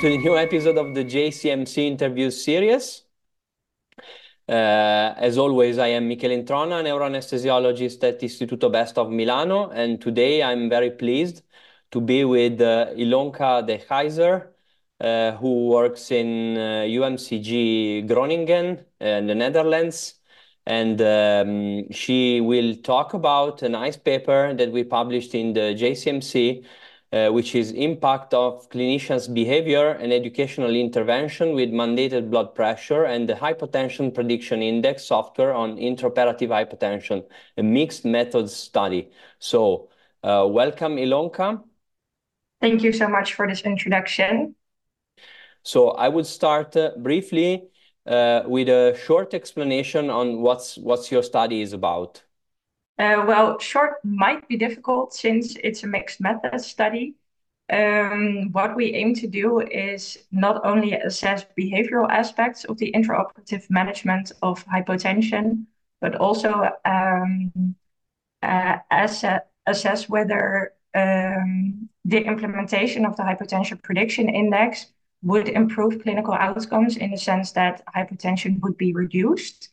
to 0.00 0.08
the 0.08 0.16
new 0.16 0.34
episode 0.34 0.78
of 0.78 0.94
the 0.94 1.04
JCMC 1.04 1.76
interview 1.76 2.30
series. 2.30 3.02
Uh, 4.48 5.12
as 5.18 5.36
always, 5.36 5.76
I 5.76 5.88
am 5.88 6.08
Michele 6.08 6.30
Introna, 6.30 6.82
neuroanesthesiologist 6.82 8.02
at 8.04 8.18
Istituto 8.20 8.72
Besta 8.72 9.02
of 9.02 9.10
Milano, 9.10 9.68
and 9.68 10.00
today 10.00 10.42
I'm 10.42 10.70
very 10.70 10.90
pleased 10.90 11.42
to 11.90 12.00
be 12.00 12.24
with 12.24 12.62
uh, 12.62 12.86
Ilonka 12.96 13.66
de 13.66 13.76
Keijzer, 13.76 14.46
uh, 15.00 15.32
who 15.32 15.66
works 15.68 16.10
in 16.10 16.54
UMCG 16.56 18.08
Groningen 18.08 18.82
in 19.00 19.26
the 19.26 19.34
Netherlands. 19.34 20.14
And 20.64 21.02
um, 21.02 21.92
she 21.92 22.40
will 22.40 22.74
talk 22.76 23.12
about 23.12 23.60
a 23.60 23.68
nice 23.68 23.98
paper 23.98 24.54
that 24.54 24.72
we 24.72 24.82
published 24.82 25.34
in 25.34 25.52
the 25.52 25.74
JCMC 25.74 26.64
uh, 26.64 26.68
which 27.10 27.54
is 27.54 27.72
impact 27.72 28.32
of 28.34 28.68
clinicians' 28.70 29.32
behavior 29.32 29.90
and 29.90 30.12
educational 30.12 30.74
intervention 30.74 31.54
with 31.54 31.70
mandated 31.70 32.30
blood 32.30 32.54
pressure 32.54 33.04
and 33.04 33.28
the 33.28 33.34
hypotension 33.34 34.14
prediction 34.14 34.62
index 34.62 35.04
software 35.04 35.52
on 35.52 35.76
intraoperative 35.76 36.48
hypotension, 36.48 37.24
a 37.56 37.62
mixed 37.62 38.04
methods 38.04 38.54
study. 38.54 39.10
So 39.40 39.88
uh, 40.22 40.46
welcome, 40.48 40.96
Ilonka. 40.96 41.62
Thank 42.60 42.82
you 42.82 42.92
so 42.92 43.08
much 43.08 43.34
for 43.34 43.48
this 43.48 43.62
introduction. 43.62 44.54
So 45.62 45.90
I 45.90 46.08
would 46.08 46.26
start 46.26 46.76
uh, 46.76 46.92
briefly 46.96 47.64
uh, 48.06 48.42
with 48.46 48.68
a 48.68 48.98
short 49.06 49.34
explanation 49.34 50.10
on 50.10 50.42
what's, 50.42 50.76
what's 50.76 51.10
your 51.10 51.22
study 51.22 51.60
is 51.60 51.72
about. 51.72 52.22
Uh, 53.00 53.24
well, 53.26 53.58
short 53.58 53.94
might 54.04 54.46
be 54.46 54.58
difficult 54.58 55.14
since 55.14 55.56
it's 55.64 55.84
a 55.84 55.86
mixed 55.86 56.20
method 56.20 56.60
study. 56.60 57.14
Um, 57.72 58.50
what 58.52 58.76
we 58.76 58.92
aim 58.92 59.14
to 59.14 59.26
do 59.26 59.60
is 59.60 60.18
not 60.30 60.60
only 60.66 60.92
assess 60.92 61.46
behavioral 61.58 62.10
aspects 62.10 62.64
of 62.64 62.76
the 62.76 62.92
intraoperative 62.92 63.70
management 63.70 64.32
of 64.42 64.62
hypotension, 64.66 65.64
but 66.02 66.14
also 66.16 66.68
um, 66.84 67.74
uh, 68.42 68.76
assess, 68.90 69.40
assess 69.66 70.06
whether 70.10 70.74
um, 70.94 71.88
the 72.04 72.22
implementation 72.22 73.06
of 73.06 73.16
the 73.16 73.22
hypotension 73.22 73.82
prediction 73.82 74.28
index 74.28 74.92
would 75.22 75.48
improve 75.48 76.02
clinical 76.02 76.34
outcomes 76.34 76.98
in 76.98 77.12
the 77.12 77.16
sense 77.16 77.52
that 77.52 77.82
hypotension 77.96 78.60
would 78.60 78.76
be 78.76 78.92
reduced 78.92 79.70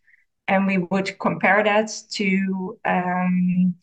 and 0.48 0.66
we 0.66 0.78
would 0.78 1.20
compare 1.20 1.64
that 1.64 1.92
to 2.12 2.80
um, 2.86 3.76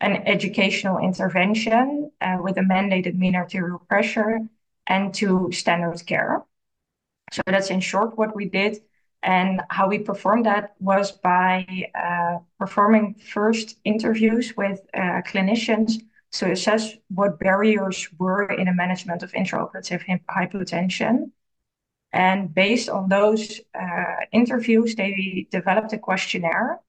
an 0.00 0.16
educational 0.26 0.98
intervention 0.98 2.10
uh, 2.20 2.38
with 2.40 2.58
a 2.58 2.62
mandated 2.62 3.16
mean 3.16 3.36
arterial 3.36 3.78
pressure 3.88 4.40
and 4.86 5.14
to 5.14 5.50
standard 5.52 6.04
care. 6.06 6.44
So 7.32 7.42
that's 7.46 7.70
in 7.70 7.80
short 7.80 8.18
what 8.18 8.34
we 8.34 8.48
did. 8.48 8.78
And 9.22 9.62
how 9.70 9.88
we 9.88 10.00
performed 10.00 10.46
that 10.46 10.74
was 10.80 11.12
by 11.12 11.64
uh, 11.94 12.38
performing 12.58 13.14
first 13.14 13.78
interviews 13.84 14.54
with 14.56 14.80
uh, 14.92 15.22
clinicians 15.22 16.02
to 16.32 16.50
assess 16.50 16.94
what 17.08 17.38
barriers 17.38 18.08
were 18.18 18.46
in 18.46 18.66
the 18.66 18.74
management 18.74 19.22
of 19.22 19.30
intraoperative 19.32 20.02
hypotension 20.28 21.30
and 22.12 22.54
based 22.54 22.88
on 22.88 23.08
those 23.08 23.60
uh, 23.74 24.26
interviews, 24.32 24.94
they 24.94 25.46
developed 25.50 25.92
a 25.92 25.98
questionnaire. 25.98 26.80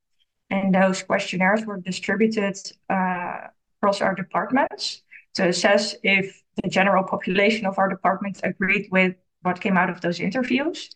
And 0.49 0.75
those 0.75 1.01
questionnaires 1.01 1.65
were 1.65 1.79
distributed 1.79 2.57
uh, 2.89 3.47
across 3.77 4.01
our 4.01 4.13
departments 4.13 5.01
to 5.35 5.47
assess 5.47 5.95
if 6.03 6.43
the 6.61 6.69
general 6.69 7.03
population 7.03 7.65
of 7.65 7.79
our 7.79 7.89
department 7.89 8.41
agreed 8.43 8.89
with 8.91 9.15
what 9.41 9.61
came 9.61 9.77
out 9.77 9.89
of 9.89 10.01
those 10.01 10.19
interviews. 10.19 10.89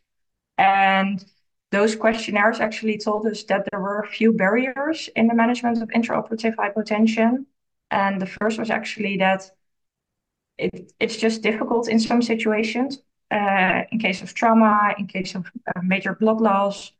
And 0.57 1.23
those 1.71 1.95
questionnaires 1.95 2.59
actually 2.59 2.97
told 2.97 3.25
us 3.27 3.43
that 3.43 3.67
there 3.71 3.79
were 3.79 4.01
a 4.01 4.07
few 4.07 4.33
barriers 4.33 5.09
in 5.15 5.27
the 5.27 5.33
management 5.33 5.81
of 5.81 5.89
intraoperative 5.89 6.55
hypotension. 6.55 7.45
And 7.89 8.21
the 8.21 8.25
first 8.27 8.59
was 8.59 8.69
actually 8.69 9.17
that 9.17 9.49
it, 10.57 10.91
it's 10.99 11.17
just 11.17 11.41
difficult 11.41 11.87
in 11.87 11.99
some 11.99 12.21
situations 12.21 12.99
uh, 13.31 13.83
in 13.91 13.99
case 13.99 14.21
of 14.21 14.33
trauma, 14.33 14.93
in 14.97 15.07
case 15.07 15.35
of 15.35 15.45
uh, 15.67 15.81
major 15.83 16.15
blood 16.15 16.41
loss, 16.41 16.91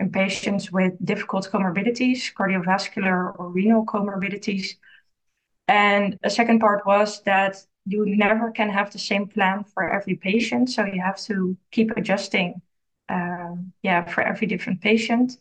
in 0.00 0.10
patients 0.10 0.72
with 0.72 0.92
difficult 1.04 1.48
comorbidities, 1.50 2.32
cardiovascular 2.34 3.38
or 3.38 3.48
renal 3.48 3.84
comorbidities. 3.86 4.76
And 5.68 6.18
a 6.22 6.30
second 6.30 6.58
part 6.58 6.84
was 6.84 7.22
that 7.22 7.56
you 7.86 8.04
never 8.06 8.50
can 8.50 8.70
have 8.70 8.90
the 8.90 8.98
same 8.98 9.26
plan 9.28 9.64
for 9.64 9.88
every 9.90 10.16
patient. 10.16 10.70
So 10.70 10.84
you 10.84 11.00
have 11.00 11.18
to 11.22 11.56
keep 11.70 11.90
adjusting, 11.96 12.60
um, 13.08 13.72
yeah, 13.82 14.04
for 14.04 14.22
every 14.22 14.46
different 14.46 14.80
patient. 14.80 15.38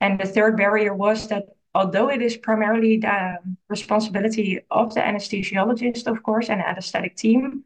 And 0.00 0.20
the 0.20 0.26
third 0.26 0.56
barrier 0.56 0.94
was 0.94 1.28
that 1.28 1.44
although 1.74 2.08
it 2.10 2.22
is 2.22 2.36
primarily 2.36 2.98
the 2.98 3.38
responsibility 3.68 4.60
of 4.70 4.94
the 4.94 5.00
anesthesiologist, 5.00 6.06
of 6.06 6.22
course, 6.22 6.48
and 6.48 6.60
anesthetic 6.60 7.16
team, 7.16 7.64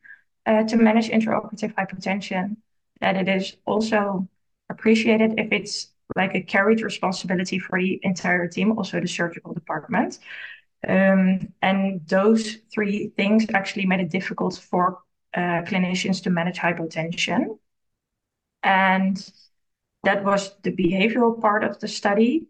uh, 0.51 0.65
to 0.65 0.77
manage 0.77 1.09
intraoperative 1.11 1.73
hypotension, 1.75 2.57
that 3.01 3.17
it 3.17 3.29
is 3.29 3.57
also 3.67 4.29
appreciated 4.69 5.39
if 5.39 5.53
it's 5.53 5.93
like 6.17 6.35
a 6.35 6.41
carried 6.41 6.83
responsibility 6.83 7.59
for 7.59 7.79
the 7.79 8.01
entire 8.03 8.49
team, 8.49 8.77
also 8.77 9.01
the 9.01 9.07
surgical 9.07 9.55
department. 9.55 10.19
Um, 10.87 11.53
and 11.63 12.01
those 12.09 12.57
three 12.73 13.13
things 13.17 13.47
actually 13.55 13.87
made 13.87 14.01
it 14.01 14.11
difficult 14.11 14.57
for 14.59 14.99
uh, 15.35 15.63
clinicians 15.69 16.21
to 16.25 16.31
manage 16.31 16.59
hypotension. 16.59 17.59
And 18.65 19.17
that 20.03 20.25
was 20.25 20.57
the 20.63 20.73
behavioral 20.73 21.41
part 21.41 21.63
of 21.63 21.79
the 21.79 21.89
study. 21.89 22.49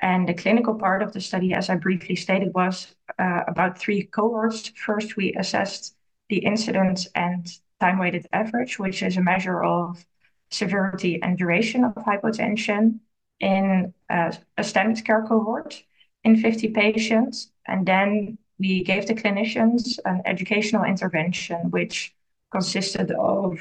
And 0.00 0.28
the 0.28 0.34
clinical 0.34 0.74
part 0.74 1.02
of 1.02 1.12
the 1.12 1.20
study, 1.20 1.54
as 1.54 1.70
I 1.70 1.76
briefly 1.76 2.14
stated, 2.14 2.52
was 2.54 2.94
uh, 3.18 3.42
about 3.48 3.78
three 3.78 4.02
cohorts. 4.02 4.68
First, 4.76 5.16
we 5.16 5.32
assessed 5.34 5.94
the 6.28 6.38
incidence 6.38 7.06
and 7.14 7.46
time-weighted 7.80 8.26
average, 8.32 8.78
which 8.78 9.02
is 9.02 9.16
a 9.16 9.22
measure 9.22 9.62
of 9.62 10.04
severity 10.50 11.20
and 11.22 11.38
duration 11.38 11.84
of 11.84 11.94
hypotension 11.94 13.00
in 13.40 13.92
uh, 14.10 14.32
a 14.56 14.64
standard 14.64 15.04
care 15.04 15.22
cohort 15.22 15.82
in 16.24 16.36
50 16.36 16.68
patients. 16.68 17.50
And 17.66 17.86
then 17.86 18.38
we 18.58 18.82
gave 18.82 19.06
the 19.06 19.14
clinicians 19.14 19.98
an 20.04 20.22
educational 20.24 20.84
intervention, 20.84 21.70
which 21.70 22.14
consisted 22.50 23.10
of 23.12 23.60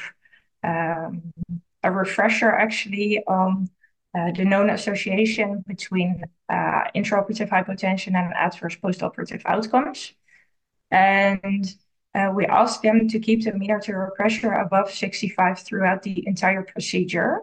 um, 0.63 1.33
a 1.83 1.91
refresher 1.91 2.49
actually 2.51 3.23
on 3.27 3.69
uh, 4.17 4.31
the 4.31 4.45
known 4.45 4.69
association 4.69 5.63
between 5.67 6.23
uh, 6.49 6.83
intraoperative 6.95 7.49
hypotension 7.49 8.15
and 8.15 8.33
adverse 8.33 8.75
postoperative 8.75 9.41
outcomes. 9.45 10.13
And 10.89 11.65
uh, 12.17 12.31
we 12.31 12.45
asked 12.47 12.81
them 12.81 13.07
to 13.07 13.19
keep 13.19 13.43
the 13.43 13.53
mean 13.53 13.69
arterial 13.69 14.09
pressure 14.15 14.53
above 14.53 14.89
65 14.89 15.59
throughout 15.59 16.01
the 16.01 16.27
entire 16.27 16.63
procedure. 16.63 17.41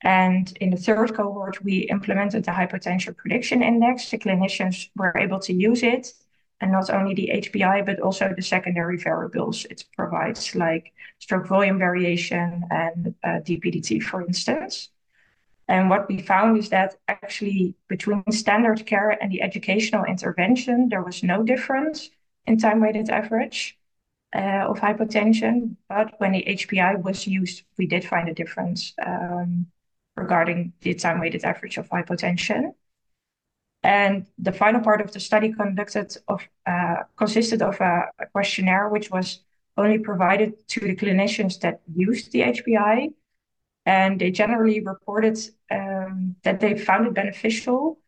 And 0.00 0.50
in 0.58 0.70
the 0.70 0.78
third 0.78 1.14
cohort, 1.14 1.62
we 1.62 1.80
implemented 1.90 2.44
the 2.44 2.50
hypotension 2.52 3.14
prediction 3.14 3.62
index. 3.62 4.10
The 4.10 4.18
clinicians 4.18 4.88
were 4.96 5.14
able 5.18 5.38
to 5.40 5.52
use 5.52 5.82
it, 5.82 6.14
and 6.60 6.72
not 6.72 6.88
only 6.88 7.14
the 7.14 7.30
HPI, 7.34 7.84
but 7.84 8.00
also 8.00 8.32
the 8.34 8.42
secondary 8.42 8.96
variables 8.96 9.66
it 9.66 9.84
provides, 9.96 10.54
like 10.54 10.92
stroke 11.18 11.46
volume 11.46 11.78
variation 11.78 12.64
and 12.70 13.14
uh, 13.22 13.40
DPDT, 13.46 14.02
for 14.02 14.22
instance. 14.22 14.88
And 15.68 15.90
what 15.90 16.08
we 16.08 16.22
found 16.22 16.56
is 16.58 16.70
that 16.70 16.96
actually 17.08 17.74
between 17.88 18.22
standard 18.30 18.86
care 18.86 19.10
and 19.10 19.30
the 19.30 19.42
educational 19.42 20.04
intervention, 20.04 20.88
there 20.88 21.02
was 21.02 21.22
no 21.22 21.42
difference 21.42 22.10
in 22.46 22.58
time-weighted 22.58 23.08
average 23.08 23.78
uh, 24.34 24.66
of 24.68 24.78
hypotension. 24.78 25.76
But 25.88 26.14
when 26.18 26.32
the 26.32 26.44
HPI 26.46 27.02
was 27.02 27.26
used, 27.26 27.62
we 27.78 27.86
did 27.86 28.04
find 28.04 28.28
a 28.28 28.34
difference 28.34 28.92
um, 29.04 29.66
regarding 30.16 30.72
the 30.80 30.94
time-weighted 30.94 31.44
average 31.44 31.78
of 31.78 31.88
hypotension. 31.88 32.74
And 33.82 34.26
the 34.38 34.52
final 34.52 34.80
part 34.80 35.02
of 35.02 35.12
the 35.12 35.20
study 35.20 35.52
conducted 35.52 36.16
of 36.26 36.48
uh, 36.66 37.02
consisted 37.16 37.60
of 37.60 37.78
a, 37.80 38.06
a, 38.18 38.26
questionnaire 38.32 38.88
which 38.88 39.10
was 39.10 39.40
only 39.76 39.98
provided 39.98 40.66
to 40.68 40.80
the 40.80 40.96
clinicians 40.96 41.60
that 41.60 41.82
used 41.94 42.32
the 42.32 42.40
HPI, 42.40 43.12
and 43.84 44.18
they 44.18 44.30
generally 44.30 44.80
reported 44.80 45.38
um, 45.70 46.34
that 46.44 46.60
they 46.60 46.78
found 46.78 47.06
it 47.06 47.14
beneficial. 47.14 47.98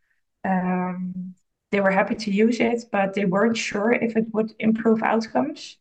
Um, 0.45 1.35
they 1.71 1.81
were 1.81 1.91
happy 1.91 2.15
to 2.15 2.31
use 2.31 2.59
it, 2.61 2.85
but 2.91 3.13
they 3.13 3.27
weren't 3.27 3.57
sure 3.57 3.93
if 3.93 4.17
it 4.17 4.33
would 4.33 4.55
improve 4.59 5.03
outcomes. 5.03 5.77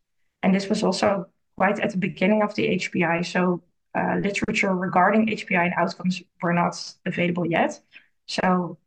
And 0.46 0.54
this 0.54 0.68
was 0.68 0.84
also 0.84 1.26
quite 1.56 1.80
at 1.80 1.90
the 1.90 1.96
beginning 1.96 2.40
of 2.40 2.54
the 2.54 2.68
HPI. 2.68 3.26
So 3.26 3.64
uh, 3.98 4.14
literature 4.22 4.72
regarding 4.72 5.26
HPI 5.26 5.64
and 5.64 5.74
outcomes 5.76 6.22
were 6.40 6.52
not 6.52 6.76
available 7.04 7.44
yet. 7.44 7.80
So 8.26 8.78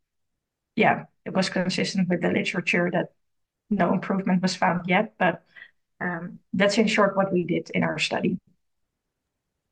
yeah, 0.77 1.03
it 1.25 1.33
was 1.33 1.49
consistent 1.49 2.07
with 2.07 2.21
the 2.21 2.29
literature 2.31 2.89
that 2.93 3.11
no 3.69 3.91
improvement 3.91 4.41
was 4.41 4.55
found 4.55 4.87
yet. 4.87 5.15
But 5.17 5.43
um, 5.99 6.39
that's 6.53 6.77
in 6.77 6.87
short 6.87 7.17
what 7.17 7.33
we 7.33 7.43
did 7.43 7.69
in 7.71 7.83
our 7.83 7.99
study. 7.99 8.39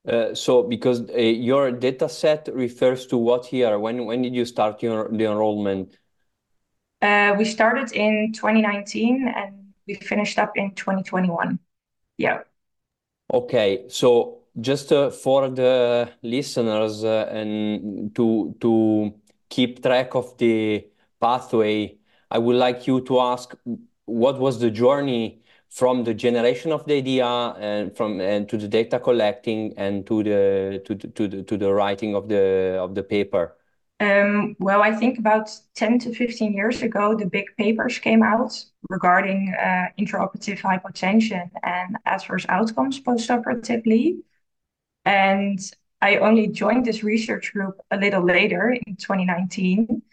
Uh, 0.05 0.35
so 0.35 0.63
because 0.63 1.09
uh, 1.09 1.17
your 1.17 1.71
data 1.71 2.09
set 2.09 2.49
refers 2.53 3.07
to 3.07 3.17
what 3.17 3.53
year? 3.53 3.79
When 3.79 4.05
when 4.05 4.23
did 4.23 4.35
you 4.35 4.43
start 4.43 4.83
your 4.83 5.07
the 5.07 5.23
enrollment? 5.23 5.97
Uh, 7.01 7.33
we 7.37 7.45
started 7.45 7.93
in 7.93 8.33
2019 8.33 9.31
and 9.33 9.71
we 9.87 9.95
finished 9.95 10.37
up 10.37 10.57
in 10.57 10.75
2021. 10.75 11.59
Yeah. 12.17 12.43
Okay, 13.33 13.87
so 13.89 14.43
just 14.61 14.91
uh, 14.93 15.11
for 15.11 15.49
the 15.49 16.11
listeners 16.23 17.03
uh, 17.03 17.29
and 17.31 18.15
to 18.15 18.55
to 18.61 19.13
keep 19.49 19.83
track 19.83 20.15
of 20.15 20.37
the 20.39 20.87
pathway, 21.21 21.97
I 22.31 22.39
would 22.39 22.55
like 22.55 22.87
you 22.87 23.01
to 23.03 23.19
ask 23.21 23.55
what 24.05 24.39
was 24.39 24.59
the 24.61 24.71
journey 24.71 25.43
from 25.69 26.05
the 26.05 26.13
generation 26.15 26.71
of 26.71 26.85
the 26.87 26.95
idea 26.95 27.27
and 27.27 27.95
from 27.97 28.21
and 28.21 28.47
to 28.49 28.57
the 28.57 28.67
data 28.69 28.99
collecting 28.99 29.73
and 29.77 30.07
to 30.07 30.23
the 30.23 30.83
to 30.85 30.95
the, 30.95 31.09
to 31.09 31.27
the, 31.27 31.43
to 31.43 31.57
the 31.57 31.73
writing 31.73 32.15
of 32.15 32.29
the 32.29 32.77
of 32.81 32.95
the 32.95 33.03
paper. 33.03 33.56
Um, 33.99 34.55
well, 34.59 34.83
I 34.83 34.93
think 34.93 35.17
about 35.17 35.49
10 35.73 35.97
to 35.99 36.13
15 36.13 36.53
years 36.53 36.83
ago, 36.83 37.15
the 37.15 37.25
big 37.25 37.45
papers 37.57 37.97
came 37.97 38.21
out 38.21 38.63
regarding 38.89 39.55
uh, 39.59 39.85
intraoperative 39.99 40.59
hypotension 40.59 41.49
and 41.63 41.97
adverse 42.05 42.45
outcomes 42.47 42.99
postoperatively. 43.01 44.19
And 45.05 45.59
I 46.01 46.17
only 46.17 46.47
joined 46.47 46.85
this 46.85 47.03
research 47.03 47.53
group 47.53 47.79
a 47.91 47.97
little 47.97 48.23
later 48.23 48.71
in 48.71 48.97
2019. 48.97 50.03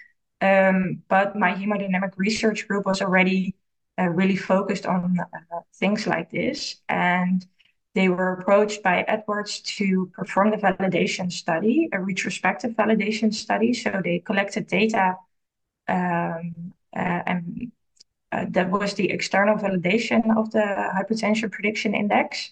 Um, 0.40 1.02
but 1.08 1.36
my 1.36 1.52
hemodynamic 1.54 2.12
research 2.16 2.68
group 2.68 2.86
was 2.86 3.02
already 3.02 3.54
uh, 3.98 4.08
really 4.08 4.36
focused 4.36 4.86
on 4.86 5.18
uh, 5.20 5.60
things 5.74 6.06
like 6.06 6.30
this. 6.30 6.76
And 6.88 7.46
they 7.94 8.08
were 8.08 8.32
approached 8.32 8.82
by 8.82 9.02
Edwards 9.02 9.60
to 9.60 10.10
perform 10.14 10.50
the 10.50 10.56
validation 10.56 11.30
study, 11.30 11.88
a 11.92 12.00
retrospective 12.00 12.72
validation 12.72 13.32
study. 13.32 13.72
So 13.72 14.00
they 14.02 14.18
collected 14.18 14.66
data, 14.66 15.16
um, 15.88 16.72
uh, 16.94 17.22
and 17.26 17.72
uh, 18.32 18.46
that 18.50 18.70
was 18.70 18.94
the 18.94 19.10
external 19.10 19.56
validation 19.56 20.36
of 20.36 20.50
the 20.50 20.90
hypotension 20.96 21.52
prediction 21.52 21.94
index. 21.94 22.50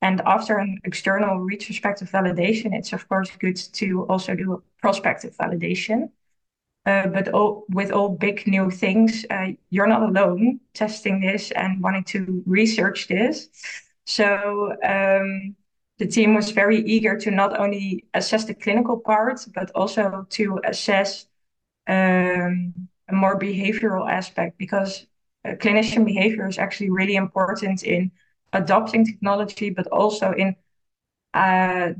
And 0.00 0.20
after 0.24 0.58
an 0.58 0.78
external 0.84 1.40
retrospective 1.40 2.08
validation, 2.10 2.72
it's 2.72 2.92
of 2.92 3.08
course 3.08 3.30
good 3.36 3.56
to 3.56 4.06
also 4.08 4.36
do 4.36 4.52
a 4.52 4.58
prospective 4.80 5.36
validation. 5.36 6.10
Uh, 6.86 7.08
but 7.08 7.28
all, 7.28 7.64
with 7.68 7.90
all 7.90 8.08
big 8.08 8.46
new 8.46 8.70
things, 8.70 9.26
uh, 9.28 9.48
you're 9.70 9.88
not 9.88 10.02
alone 10.04 10.60
testing 10.72 11.20
this 11.20 11.50
and 11.50 11.82
wanting 11.82 12.04
to 12.04 12.42
research 12.46 13.08
this. 13.08 13.48
So 14.08 14.72
um, 14.82 15.54
the 15.98 16.06
team 16.06 16.34
was 16.34 16.50
very 16.50 16.80
eager 16.80 17.18
to 17.18 17.30
not 17.30 17.60
only 17.60 18.06
assess 18.14 18.46
the 18.46 18.54
clinical 18.54 18.98
part, 18.98 19.46
but 19.54 19.70
also 19.74 20.26
to 20.30 20.58
assess 20.64 21.26
um, 21.86 22.72
a 23.08 23.12
more 23.12 23.38
behavioral 23.38 24.10
aspect 24.10 24.56
because 24.56 25.06
uh, 25.44 25.50
clinician 25.50 26.06
behavior 26.06 26.48
is 26.48 26.56
actually 26.56 26.88
really 26.88 27.16
important 27.16 27.82
in 27.82 28.10
adopting 28.54 29.04
technology, 29.04 29.68
but 29.68 29.86
also 29.88 30.32
in 30.32 30.56
uh, 31.34 31.90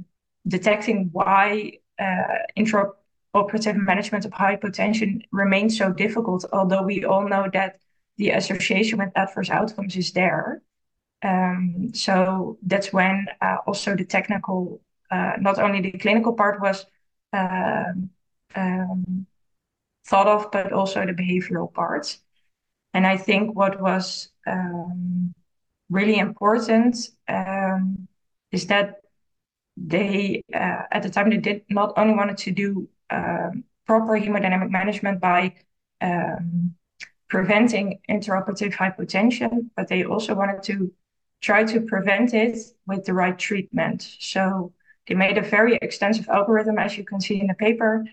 detecting 0.46 1.10
why 1.12 1.72
uh, 1.98 2.38
intraoperative 2.56 3.76
management 3.76 4.24
of 4.24 4.32
hypotension 4.32 5.20
remains 5.30 5.76
so 5.76 5.92
difficult, 5.92 6.46
although 6.54 6.82
we 6.82 7.04
all 7.04 7.28
know 7.28 7.50
that 7.52 7.80
the 8.16 8.30
association 8.30 8.98
with 8.98 9.10
adverse 9.14 9.50
outcomes 9.50 9.94
is 9.94 10.12
there. 10.12 10.62
Um, 11.22 11.90
so 11.94 12.58
that's 12.62 12.92
when 12.92 13.26
uh, 13.40 13.56
also 13.66 13.96
the 13.96 14.04
technical, 14.04 14.80
uh, 15.10 15.32
not 15.40 15.58
only 15.58 15.80
the 15.80 15.92
clinical 15.92 16.32
part 16.32 16.60
was 16.60 16.86
um, 17.32 18.10
um, 18.54 19.26
thought 20.06 20.26
of, 20.28 20.50
but 20.52 20.72
also 20.72 21.04
the 21.04 21.12
behavioral 21.12 21.72
parts. 21.72 22.18
And 22.94 23.06
I 23.06 23.16
think 23.16 23.54
what 23.56 23.80
was 23.80 24.30
um, 24.46 25.34
really 25.90 26.18
important 26.18 26.96
um, 27.28 28.08
is 28.52 28.66
that 28.68 29.00
they, 29.76 30.42
uh, 30.54 30.82
at 30.90 31.02
the 31.02 31.10
time, 31.10 31.30
they 31.30 31.36
did 31.36 31.62
not 31.68 31.92
only 31.96 32.14
wanted 32.14 32.38
to 32.38 32.50
do 32.50 32.88
um, 33.10 33.64
proper 33.86 34.18
hemodynamic 34.18 34.70
management 34.70 35.20
by 35.20 35.54
preventing 37.28 38.00
intraoperative 38.08 38.72
hypotension, 38.72 39.68
but 39.76 39.88
they 39.88 40.04
also 40.04 40.34
wanted 40.34 40.62
to 40.62 40.92
try 41.40 41.64
to 41.64 41.80
prevent 41.80 42.34
it 42.34 42.58
with 42.86 43.04
the 43.04 43.14
right 43.14 43.38
treatment. 43.38 44.16
So 44.18 44.72
they 45.06 45.14
made 45.14 45.38
a 45.38 45.42
very 45.42 45.78
extensive 45.80 46.28
algorithm, 46.28 46.78
as 46.78 46.96
you 46.98 47.04
can 47.04 47.20
see 47.20 47.40
in 47.40 47.46
the 47.46 47.54
paper. 47.54 48.04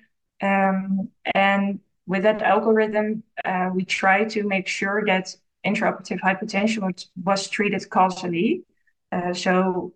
Um, 0.42 1.10
and 1.34 1.80
with 2.06 2.24
that 2.24 2.42
algorithm, 2.42 3.24
uh, 3.44 3.70
we 3.74 3.84
try 3.86 4.26
to 4.26 4.44
make 4.44 4.68
sure 4.68 5.04
that 5.06 5.36
intraoperative 5.66 6.20
hypotension 6.22 6.84
was, 6.84 7.08
was 7.24 7.50
treated 7.50 7.90
causally. 7.90 8.64
Uh, 9.12 9.34
so 9.34 9.94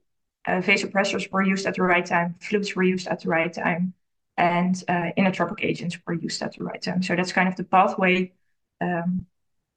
uh, 0.47 0.61
vasopressors 0.61 1.31
were 1.31 1.43
used 1.43 1.65
at 1.67 1.75
the 1.75 1.83
right 1.83 2.05
time, 2.05 2.35
fluids 2.41 2.75
were 2.75 2.83
used 2.83 3.07
at 3.07 3.21
the 3.21 3.29
right 3.29 3.53
time, 3.53 3.93
and 4.37 4.83
uh, 4.87 5.11
inotropic 5.17 5.63
agents 5.63 5.97
were 6.07 6.13
used 6.13 6.41
at 6.41 6.55
the 6.57 6.63
right 6.63 6.81
time. 6.81 7.03
So 7.03 7.15
that's 7.15 7.31
kind 7.31 7.47
of 7.47 7.55
the 7.55 7.63
pathway 7.63 8.31
um, 8.81 9.27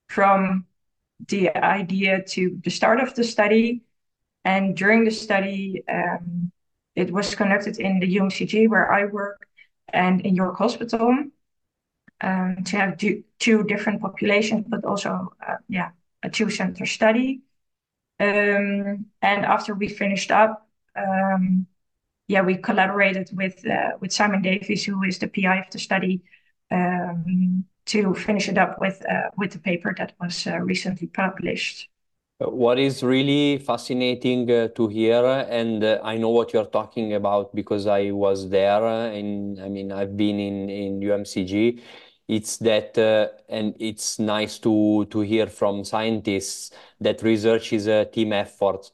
from 0.08 0.66
the 1.28 1.56
idea 1.56 2.22
to 2.22 2.60
the 2.64 2.70
start 2.70 3.00
of 3.00 3.14
the 3.14 3.24
study. 3.24 3.82
And 4.44 4.76
during 4.76 5.04
the 5.04 5.10
study, 5.10 5.84
um, 5.88 6.50
it 6.94 7.12
was 7.12 7.34
conducted 7.34 7.78
in 7.78 8.00
the 8.00 8.06
UMCG 8.06 8.68
where 8.68 8.92
I 8.92 9.04
work 9.06 9.46
and 9.92 10.20
in 10.22 10.34
York 10.34 10.56
Hospital 10.58 11.16
um, 12.20 12.64
to 12.64 12.76
have 12.76 12.96
two 12.96 13.64
different 13.64 14.00
populations, 14.00 14.66
but 14.68 14.84
also, 14.84 15.32
uh, 15.46 15.56
yeah, 15.68 15.90
a 16.22 16.30
two 16.30 16.50
center 16.50 16.86
study. 16.86 17.42
Um, 18.20 19.06
and 19.20 19.44
after 19.44 19.74
we 19.74 19.88
finished 19.88 20.30
up, 20.30 20.68
um, 20.96 21.66
yeah, 22.28 22.42
we 22.42 22.56
collaborated 22.56 23.30
with 23.32 23.66
uh, 23.66 23.92
with 24.00 24.12
Simon 24.12 24.42
Davies, 24.42 24.84
who 24.84 25.02
is 25.02 25.18
the 25.18 25.28
PI 25.28 25.58
of 25.58 25.70
the 25.70 25.78
study, 25.78 26.22
um, 26.70 27.64
to 27.86 28.14
finish 28.14 28.48
it 28.48 28.58
up 28.58 28.80
with 28.80 29.04
uh, 29.08 29.30
with 29.36 29.52
the 29.52 29.58
paper 29.58 29.94
that 29.98 30.14
was 30.20 30.46
uh, 30.46 30.58
recently 30.58 31.06
published. 31.08 31.88
What 32.38 32.78
is 32.80 33.04
really 33.04 33.58
fascinating 33.58 34.50
uh, 34.50 34.66
to 34.68 34.88
hear, 34.88 35.24
and 35.48 35.84
uh, 35.84 36.00
I 36.02 36.16
know 36.16 36.30
what 36.30 36.52
you're 36.52 36.66
talking 36.66 37.14
about 37.14 37.54
because 37.54 37.86
I 37.86 38.10
was 38.10 38.50
there. 38.50 38.84
In 39.12 39.60
I 39.60 39.68
mean, 39.68 39.92
I've 39.92 40.16
been 40.16 40.40
in 40.40 40.68
in 40.68 41.00
UMCG. 41.02 41.80
It's 42.26 42.56
that, 42.58 42.98
uh, 42.98 43.28
and 43.48 43.76
it's 43.78 44.18
nice 44.18 44.58
to 44.60 45.04
to 45.10 45.20
hear 45.20 45.46
from 45.46 45.84
scientists 45.84 46.72
that 47.00 47.22
research 47.22 47.72
is 47.72 47.86
a 47.86 48.06
team 48.06 48.32
effort. 48.32 48.90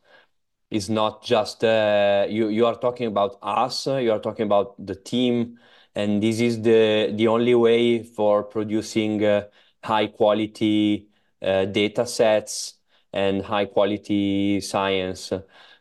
It's 0.70 0.88
not 0.90 1.22
just 1.24 1.64
uh, 1.64 2.26
you. 2.28 2.48
You 2.48 2.66
are 2.66 2.76
talking 2.78 3.06
about 3.06 3.38
us. 3.42 3.86
You 3.86 4.12
are 4.12 4.20
talking 4.20 4.46
about 4.46 4.74
the 4.84 4.94
team 4.94 5.58
and 5.98 6.22
this 6.22 6.40
is 6.40 6.62
the 6.62 7.12
the 7.16 7.26
only 7.28 7.54
way 7.54 8.02
for 8.04 8.44
producing 8.44 9.24
uh, 9.24 9.46
high 9.82 10.06
quality 10.06 11.08
uh, 11.42 11.64
data 11.66 12.06
sets 12.06 12.74
and 13.12 13.42
high 13.42 13.66
quality 13.66 14.60
science. 14.60 15.32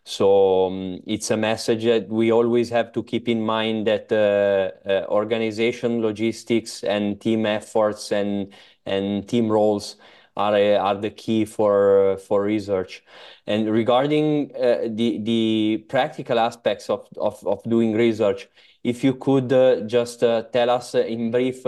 So 0.04 0.68
um, 0.68 1.02
it's 1.06 1.30
a 1.32 1.38
message 1.38 1.84
that 1.84 2.08
we 2.10 2.32
always 2.32 2.70
have 2.70 2.94
to 2.94 3.04
keep 3.04 3.28
in 3.28 3.46
mind 3.46 3.88
that 3.88 4.12
uh, 4.12 4.90
uh, 4.90 5.06
organization, 5.10 6.02
logistics, 6.02 6.84
and 6.84 7.20
team 7.22 7.46
efforts 7.46 8.12
and 8.12 8.54
and 8.86 9.28
team 9.28 9.50
roles 9.52 9.98
are 10.36 10.56
uh, 10.56 10.78
are 10.78 10.96
the 10.96 11.12
key 11.12 11.46
for 11.46 12.18
for 12.28 12.42
research. 12.44 13.04
And 13.46 13.70
regarding 13.70 14.52
uh, 14.56 14.88
the 14.90 15.20
the 15.24 15.86
practical 15.90 16.40
aspects 16.40 16.90
of, 16.90 17.08
of 17.18 17.46
of 17.46 17.62
doing 17.64 17.94
research, 17.94 18.48
if 18.84 19.04
you 19.04 19.16
could 19.16 19.52
uh, 19.52 19.82
just 19.82 20.24
uh, 20.24 20.44
tell 20.44 20.70
us 20.70 20.96
uh, 20.96 21.00
in 21.00 21.32
brief 21.32 21.64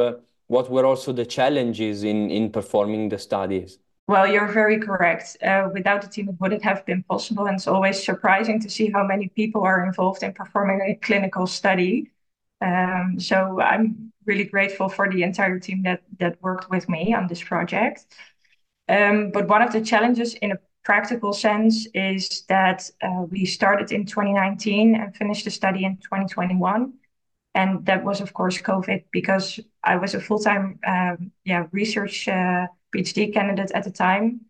what 0.48 0.70
were 0.72 0.86
also 0.86 1.12
the 1.12 1.26
challenges 1.26 2.04
in, 2.04 2.30
in 2.32 2.52
performing 2.52 3.10
the 3.10 3.20
studies. 3.20 3.78
Well, 4.08 4.26
you're 4.26 4.48
very 4.48 4.80
correct. 4.80 5.38
Without 5.74 6.02
the 6.02 6.08
team, 6.08 6.30
it 6.30 6.36
wouldn't 6.40 6.64
have 6.64 6.84
been 6.88 7.04
possible. 7.04 7.46
And 7.46 7.56
it's 7.56 7.68
always 7.68 8.04
surprising 8.04 8.60
to 8.62 8.70
see 8.70 8.90
how 8.90 9.06
many 9.06 9.28
people 9.28 9.62
are 9.62 9.86
involved 9.86 10.24
in 10.24 10.34
performing 10.34 10.82
a 10.82 10.96
clinical 10.96 11.46
study. 11.46 12.10
Um, 12.62 13.18
so 13.20 13.62
I'm 13.62 14.12
really 14.26 14.46
grateful 14.46 14.90
for 14.90 15.12
the 15.12 15.22
entire 15.22 15.60
team 15.60 15.84
that, 15.84 16.02
that 16.18 16.42
worked 16.42 16.72
with 16.72 16.90
me 16.90 17.14
on 17.14 17.28
this 17.28 17.44
project. 17.44 18.08
Um, 18.88 19.30
but 19.32 19.48
one 19.48 19.62
of 19.62 19.72
the 19.72 19.82
challenges 19.82 20.34
in 20.34 20.54
a 20.54 20.60
practical 20.84 21.34
sense 21.34 21.88
is 21.94 22.46
that 22.50 22.90
we 23.30 23.46
started 23.46 23.92
in 23.92 24.06
2019 24.08 24.96
and 24.96 25.16
finished 25.16 25.46
the 25.46 25.52
study 25.52 25.86
in 25.86 25.98
2021 25.98 26.94
and 27.56 27.86
that 27.86 28.04
was 28.04 28.22
of 28.22 28.34
course 28.34 28.62
COVID 28.62 29.06
because 29.12 29.60
I 29.84 29.98
was 29.98 30.14
a 30.14 30.20
full 30.20 30.40
time 30.40 30.80
um, 30.86 31.32
yeah 31.46 31.66
research 31.72 32.28
uh, 32.28 32.68
PhD 32.96 33.34
candidate 33.34 33.72
at 33.72 33.84
the 33.84 33.92
time, 33.92 34.42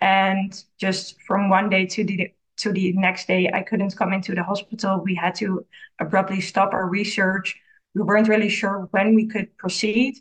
and 0.00 0.52
just 0.78 1.20
from 1.22 1.50
one 1.50 1.68
day 1.70 1.86
to 1.86 2.04
the 2.04 2.32
to 2.58 2.72
the 2.72 2.92
next 2.92 3.28
day, 3.28 3.50
I 3.52 3.62
couldn't 3.62 3.96
come 3.96 4.12
into 4.12 4.34
the 4.34 4.42
hospital. 4.42 5.00
We 5.02 5.14
had 5.14 5.34
to 5.36 5.64
abruptly 6.00 6.40
stop 6.40 6.72
our 6.72 6.88
research. 6.88 7.56
We 7.94 8.02
weren't 8.02 8.28
really 8.28 8.48
sure 8.48 8.88
when 8.90 9.14
we 9.14 9.26
could 9.26 9.56
proceed. 9.56 10.16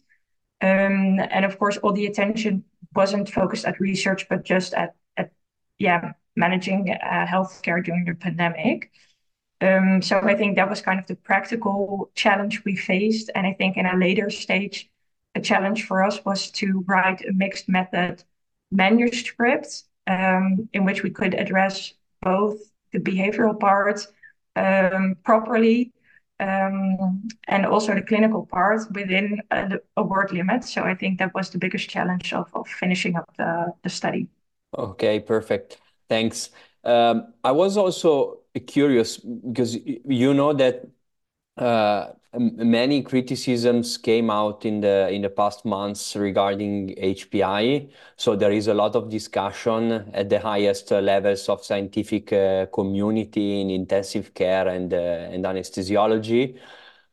Um, 0.62 1.20
and 1.20 1.46
of 1.46 1.60
course, 1.60 1.78
all 1.78 1.94
the 1.94 2.06
attention 2.06 2.64
wasn't 2.96 3.30
focused 3.30 3.66
at 3.66 3.80
research, 3.80 4.28
but 4.30 4.44
just 4.44 4.74
at, 4.74 4.96
at 5.18 5.32
yeah, 5.78 6.14
managing 6.36 6.92
uh, 6.92 7.26
healthcare 7.26 7.84
during 7.84 8.06
the 8.06 8.16
pandemic. 8.16 8.92
Um, 9.60 10.02
so 10.02 10.20
I 10.20 10.36
think 10.36 10.56
that 10.56 10.70
was 10.70 10.82
kind 10.82 11.00
of 11.00 11.08
the 11.08 11.16
practical 11.16 12.12
challenge 12.16 12.64
we 12.64 12.76
faced. 12.76 13.32
And 13.34 13.48
I 13.48 13.54
think 13.54 13.78
in 13.78 13.86
a 13.86 13.96
later 13.96 14.30
stage, 14.30 14.90
a 15.36 15.42
challenge 15.42 15.86
for 15.86 16.04
us 16.04 16.24
was 16.26 16.52
to 16.52 16.84
write 16.88 17.22
a 17.26 17.34
mixed 17.34 17.70
method 17.70 18.24
manuscript 18.72 19.84
um, 20.08 20.70
in 20.74 20.86
which 20.86 21.04
we 21.04 21.10
could 21.10 21.34
address 21.34 21.94
both 22.22 22.58
the 22.92 23.00
behavioral 23.00 23.60
part 23.60 24.06
um, 24.56 25.16
properly 25.24 25.92
um, 26.40 27.28
and 27.48 27.66
also 27.66 27.94
the 27.94 28.02
clinical 28.02 28.46
part 28.46 28.82
within 28.92 29.42
a, 29.52 29.78
a, 29.96 30.04
word 30.04 30.32
limit. 30.32 30.64
So 30.64 30.84
I 30.84 30.94
think 30.94 31.20
that 31.20 31.34
was 31.34 31.50
the 31.50 31.58
biggest 31.58 31.90
challenge 31.90 32.34
of, 32.34 32.50
of 32.54 32.68
finishing 32.68 33.16
up 33.16 33.34
the, 33.38 33.74
the 33.84 33.90
study. 33.90 34.28
Okay, 34.78 35.20
perfect. 35.20 35.78
Thanks. 36.10 36.50
Um, 36.84 37.34
I 37.44 37.52
was 37.52 37.76
also 37.76 38.42
curious 38.60 39.18
because 39.18 39.76
you 39.76 40.34
know 40.34 40.54
that 40.54 40.88
uh, 41.58 42.14
many 42.38 43.02
criticisms 43.02 43.98
came 43.98 44.30
out 44.30 44.66
in 44.66 44.82
the 44.82 45.10
in 45.10 45.22
the 45.24 45.30
past 45.30 45.66
months 45.66 46.16
regarding 46.16 46.94
HPI. 46.98 47.88
So 48.16 48.36
there 48.36 48.52
is 48.52 48.68
a 48.68 48.74
lot 48.74 48.96
of 48.96 49.10
discussion 49.10 49.92
at 50.14 50.30
the 50.30 50.40
highest 50.40 50.92
levels 50.92 51.50
of 51.50 51.64
scientific 51.64 52.32
uh, 52.34 52.68
community 52.68 53.62
in 53.62 53.70
intensive 53.70 54.34
care 54.34 54.68
and 54.68 54.94
uh, 54.94 54.98
and 54.98 55.46
anesthesiology. 55.46 56.60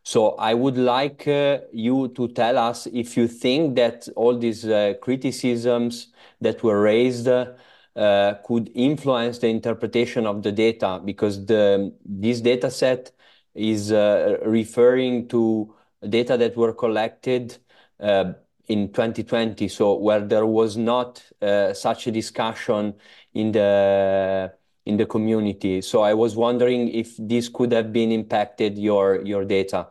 So 0.03 0.33
I 0.33 0.53
would 0.53 0.77
like 0.77 1.27
uh, 1.27 1.61
you 1.73 2.09
to 2.09 2.29
tell 2.29 2.59
us 2.59 2.87
if 2.89 3.17
you 3.17 3.27
think 3.27 3.77
that 3.77 4.07
all 4.17 4.37
these 4.39 4.67
uh, 4.67 4.95
criticisms 5.01 6.09
that 6.43 6.63
were 6.63 6.83
raised 6.83 7.27
uh, 7.97 8.35
could 8.45 8.71
influence 8.75 9.39
the 9.39 9.49
interpretation 9.49 10.27
of 10.27 10.43
the 10.43 10.53
data 10.53 11.01
because 11.05 11.47
the 11.47 11.93
this 12.05 12.41
data 12.41 12.71
set 12.71 13.13
is 13.55 13.93
uh, 13.93 14.39
referring 14.45 15.29
to 15.29 15.75
data 16.09 16.37
that 16.37 16.57
were 16.57 16.73
collected 16.73 17.57
uh, 18.01 18.33
in 18.67 18.89
2020, 18.93 19.69
so 19.69 19.95
where 19.95 20.21
there 20.21 20.47
was 20.47 20.77
not 20.77 21.23
uh, 21.43 21.73
such 21.73 22.07
a 22.07 22.11
discussion 22.11 22.95
in 23.35 23.53
the 23.53 24.53
in 24.87 24.97
the 24.97 25.07
community. 25.07 25.81
So 25.81 26.03
I 26.03 26.15
was 26.15 26.37
wondering 26.37 26.89
if 26.89 27.17
this 27.19 27.49
could 27.49 27.73
have 27.73 27.93
been 27.93 28.13
impacted 28.13 28.79
your 28.79 29.25
your 29.25 29.45
data. 29.45 29.89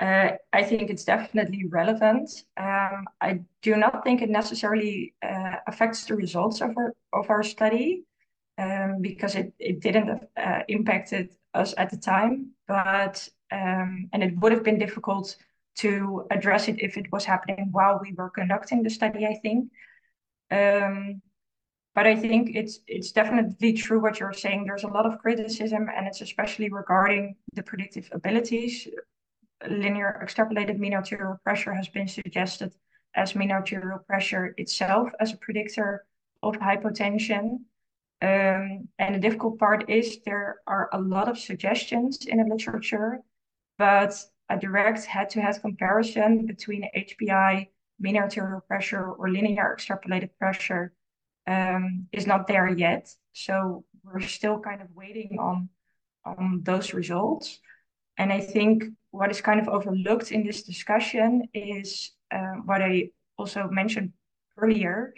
Uh, 0.00 0.30
I 0.54 0.62
think 0.62 0.88
it's 0.88 1.04
definitely 1.04 1.66
relevant. 1.66 2.30
Um, 2.56 3.04
I 3.20 3.40
do 3.60 3.76
not 3.76 4.02
think 4.02 4.22
it 4.22 4.30
necessarily 4.30 5.14
uh, 5.22 5.56
affects 5.66 6.06
the 6.06 6.14
results 6.14 6.62
of 6.62 6.70
our 6.78 6.94
of 7.12 7.28
our 7.28 7.42
study 7.42 8.04
um, 8.56 9.02
because 9.02 9.34
it 9.34 9.52
it 9.58 9.80
didn't 9.80 10.22
uh, 10.38 10.60
impacted 10.68 11.36
us 11.52 11.74
at 11.76 11.90
the 11.90 11.98
time, 11.98 12.52
but 12.66 13.28
um, 13.52 14.08
and 14.14 14.22
it 14.22 14.38
would 14.38 14.52
have 14.52 14.64
been 14.64 14.78
difficult 14.78 15.36
to 15.76 16.26
address 16.30 16.68
it 16.68 16.80
if 16.80 16.96
it 16.96 17.12
was 17.12 17.26
happening 17.26 17.68
while 17.70 18.00
we 18.02 18.14
were 18.14 18.30
conducting 18.30 18.82
the 18.82 18.90
study. 18.90 19.26
I 19.26 19.34
think. 19.42 19.70
Um, 20.50 21.20
but 21.94 22.06
I 22.06 22.16
think 22.16 22.50
it's 22.54 22.80
it's 22.86 23.12
definitely 23.12 23.72
true 23.74 24.00
what 24.00 24.20
you're 24.20 24.32
saying. 24.32 24.64
There's 24.64 24.84
a 24.84 24.88
lot 24.88 25.06
of 25.06 25.18
criticism, 25.18 25.88
and 25.94 26.06
it's 26.06 26.20
especially 26.20 26.70
regarding 26.70 27.36
the 27.52 27.62
predictive 27.62 28.08
abilities 28.12 28.88
linear 29.68 30.20
extrapolated 30.24 30.78
mean 30.78 30.94
arterial 30.94 31.38
pressure 31.44 31.74
has 31.74 31.88
been 31.88 32.08
suggested 32.08 32.74
as 33.14 33.34
mean 33.34 33.50
arterial 33.50 33.98
pressure 33.98 34.54
itself 34.56 35.08
as 35.20 35.32
a 35.32 35.36
predictor 35.36 36.04
of 36.42 36.54
hypotension. 36.56 37.58
Um, 38.22 38.88
and 38.98 39.14
the 39.14 39.18
difficult 39.18 39.58
part 39.58 39.88
is 39.88 40.18
there 40.24 40.60
are 40.66 40.88
a 40.92 41.00
lot 41.00 41.28
of 41.28 41.38
suggestions 41.38 42.26
in 42.26 42.38
the 42.38 42.44
literature, 42.44 43.20
but 43.78 44.14
a 44.48 44.58
direct 44.58 45.04
head-to-head 45.04 45.60
comparison 45.60 46.46
between 46.46 46.88
HPI, 46.96 47.68
mean 47.98 48.16
arterial 48.16 48.60
pressure, 48.60 49.12
or 49.12 49.30
linear 49.30 49.76
extrapolated 49.76 50.30
pressure 50.38 50.92
um, 51.46 52.06
is 52.12 52.26
not 52.26 52.46
there 52.46 52.68
yet. 52.68 53.12
So 53.32 53.84
we're 54.02 54.20
still 54.20 54.58
kind 54.58 54.82
of 54.82 54.88
waiting 54.94 55.38
on, 55.38 55.68
on 56.24 56.60
those 56.62 56.92
results. 56.94 57.58
And 58.18 58.32
I 58.32 58.40
think 58.40 58.84
what 59.10 59.30
is 59.30 59.40
kind 59.40 59.60
of 59.60 59.68
overlooked 59.68 60.32
in 60.32 60.44
this 60.44 60.62
discussion 60.62 61.48
is 61.54 62.12
uh, 62.30 62.54
what 62.64 62.82
I 62.82 63.10
also 63.36 63.68
mentioned 63.68 64.12
earlier. 64.56 65.14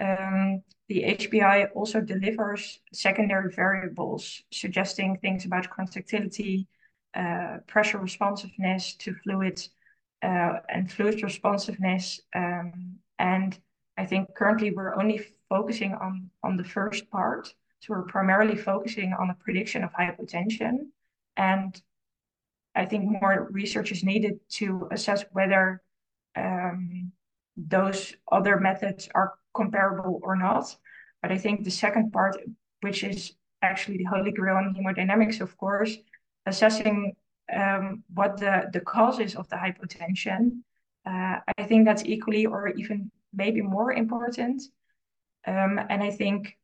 Um, 0.00 0.62
the 0.88 1.02
HPI 1.02 1.68
also 1.74 2.00
delivers 2.00 2.80
secondary 2.92 3.52
variables, 3.52 4.42
suggesting 4.52 5.18
things 5.18 5.44
about 5.44 5.70
contractility, 5.70 6.66
uh, 7.14 7.58
pressure 7.66 7.98
responsiveness 7.98 8.94
to 8.96 9.14
fluids, 9.22 9.70
uh, 10.22 10.58
and 10.68 10.90
fluid 10.90 11.22
responsiveness. 11.22 12.20
Um, 12.34 12.96
and 13.18 13.58
I 13.96 14.06
think 14.06 14.34
currently 14.34 14.72
we're 14.72 14.96
only 14.96 15.20
focusing 15.48 15.94
on, 15.94 16.30
on 16.42 16.56
the 16.56 16.64
first 16.64 17.10
part. 17.10 17.52
So 17.80 17.94
we're 17.94 18.02
primarily 18.02 18.56
focusing 18.56 19.12
on 19.12 19.28
the 19.28 19.34
prediction 19.34 19.84
of 19.84 19.92
hypotension. 19.92 20.88
And 21.36 21.80
I 22.74 22.84
think 22.84 23.04
more 23.04 23.48
research 23.50 23.92
is 23.92 24.02
needed 24.02 24.40
to 24.50 24.88
assess 24.90 25.24
whether 25.32 25.82
um, 26.36 27.12
those 27.56 28.14
other 28.30 28.58
methods 28.58 29.08
are 29.14 29.34
comparable 29.54 30.20
or 30.22 30.36
not. 30.36 30.76
But 31.22 31.32
I 31.32 31.38
think 31.38 31.64
the 31.64 31.70
second 31.70 32.12
part, 32.12 32.36
which 32.80 33.04
is 33.04 33.32
actually 33.62 33.98
the 33.98 34.04
holy 34.04 34.32
grail 34.32 34.58
in 34.58 34.74
hemodynamics, 34.74 35.40
of 35.40 35.56
course, 35.56 35.96
assessing 36.46 37.14
um, 37.54 38.02
what 38.12 38.38
the, 38.38 38.68
the 38.72 38.80
causes 38.80 39.34
of 39.34 39.48
the 39.48 39.56
hypotension, 39.56 40.62
uh, 41.06 41.38
I 41.58 41.62
think 41.64 41.84
that's 41.84 42.04
equally 42.04 42.46
or 42.46 42.68
even 42.68 43.10
maybe 43.32 43.62
more 43.62 43.92
important. 43.92 44.62
Um, 45.46 45.78
and 45.88 46.02
I 46.02 46.10
think 46.10 46.56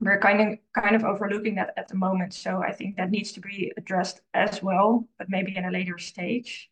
we're 0.00 0.18
kind 0.18 0.40
of 0.40 0.82
kind 0.82 0.96
of 0.96 1.04
overlooking 1.04 1.54
that 1.56 1.74
at 1.76 1.88
the 1.88 1.96
moment. 1.96 2.32
So 2.32 2.62
I 2.62 2.72
think 2.72 2.96
that 2.96 3.10
needs 3.10 3.32
to 3.32 3.40
be 3.40 3.72
addressed 3.76 4.20
as 4.34 4.62
well, 4.62 5.06
but 5.18 5.28
maybe 5.28 5.56
in 5.56 5.64
a 5.64 5.70
later 5.70 5.98
stage. 5.98 6.70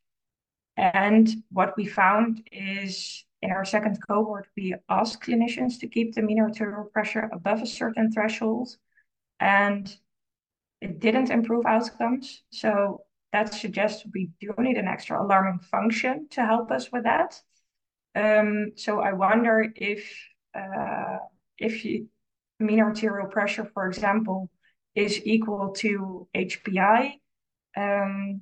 And 0.76 1.28
what 1.50 1.76
we 1.76 1.86
found 1.86 2.48
is 2.52 3.24
in 3.42 3.50
our 3.50 3.64
second 3.64 3.98
cohort, 4.06 4.48
we 4.56 4.74
asked 4.88 5.22
clinicians 5.22 5.78
to 5.80 5.88
keep 5.88 6.14
the 6.14 6.22
mean 6.22 6.40
arterial 6.40 6.84
pressure 6.84 7.28
above 7.32 7.62
a 7.62 7.66
certain 7.66 8.10
threshold, 8.10 8.76
and 9.40 9.94
it 10.80 11.00
didn't 11.00 11.30
improve 11.30 11.66
outcomes. 11.66 12.42
So 12.50 13.02
that 13.32 13.52
suggests 13.52 14.06
we 14.14 14.30
do 14.40 14.54
need 14.58 14.78
an 14.78 14.88
extra 14.88 15.22
alarming 15.22 15.60
function 15.60 16.28
to 16.30 16.44
help 16.44 16.70
us 16.70 16.90
with 16.90 17.04
that. 17.04 17.40
Um, 18.14 18.72
so 18.76 19.00
I 19.00 19.12
wonder 19.12 19.66
if 19.76 20.10
uh, 20.54 21.18
if 21.58 21.84
you 21.84 22.08
mean 22.58 22.80
arterial 22.80 23.28
pressure, 23.28 23.64
for 23.64 23.86
example, 23.86 24.50
is 24.94 25.20
equal 25.24 25.72
to 25.78 26.26
HPI, 26.34 27.20
um, 27.76 28.40